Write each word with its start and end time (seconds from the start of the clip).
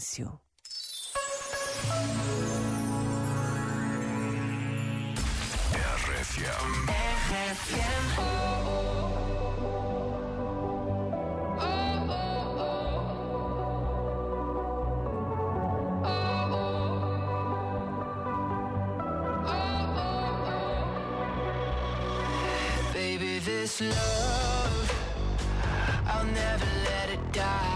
silêncio. 0.00 0.40
RFM. 6.88 7.86
Baby, 22.92 23.38
this 23.40 23.80
love, 23.80 24.92
I'll 26.06 26.24
never 26.24 26.66
let 26.84 27.10
it 27.10 27.32
die. 27.32 27.75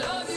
love 0.00 0.31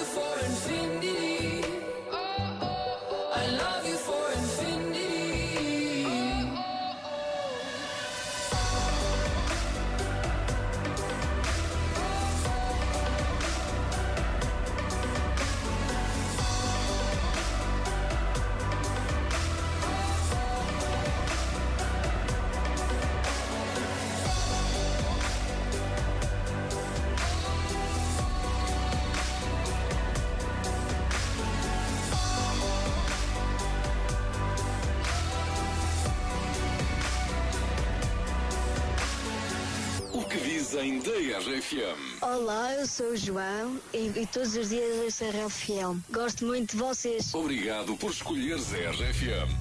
O 40.75 40.77
que 40.77 40.99
dizem 40.99 40.99
da 40.99 41.39
RFM? 41.39 42.21
Olá, 42.21 42.73
eu 42.73 42.85
sou 42.85 43.11
o 43.11 43.15
João 43.15 43.79
e, 43.93 44.11
e 44.13 44.27
todos 44.27 44.57
os 44.57 44.67
dias 44.67 44.97
eu 44.97 45.09
sou 45.09 45.31
Rafael. 45.31 45.95
Gosto 46.11 46.45
muito 46.45 46.71
de 46.71 46.77
vocês. 46.77 47.33
Obrigado 47.33 47.95
por 47.95 48.11
escolheres 48.11 48.73
a 48.73 48.91
RFM. 48.91 49.55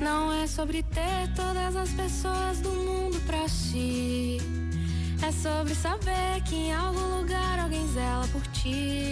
Não 0.00 0.32
é 0.32 0.44
sobre 0.48 0.82
ter 0.82 1.32
todas 1.36 1.76
as 1.76 1.90
pessoas 1.90 2.58
do 2.58 2.70
mundo 2.70 3.20
pra 3.24 3.48
si. 3.48 4.38
É 5.24 5.30
sobre 5.30 5.76
saber 5.76 6.42
que 6.48 6.56
em 6.56 6.74
algum 6.74 7.18
lugar 7.20 7.60
alguém 7.60 7.86
zela 7.92 8.26
por 8.32 8.44
ti. 8.48 9.11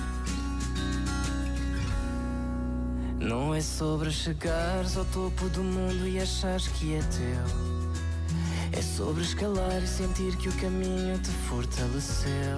Não 3.21 3.53
é 3.53 3.61
sobre 3.61 4.09
chegares 4.09 4.97
ao 4.97 5.05
topo 5.05 5.47
do 5.49 5.63
mundo 5.63 6.07
e 6.07 6.19
achares 6.19 6.67
que 6.69 6.95
é 6.95 6.99
teu. 7.01 7.71
É 8.71 8.81
sobre 8.81 9.21
escalar 9.21 9.77
e 9.83 9.87
sentir 9.87 10.35
que 10.37 10.49
o 10.49 10.53
caminho 10.53 11.19
te 11.19 11.29
fortaleceu. 11.47 12.57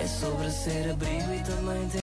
É 0.00 0.06
sobre 0.06 0.48
ser 0.48 0.92
abrigo 0.92 1.34
e 1.34 1.42
também 1.42 1.88
ter 1.88 1.96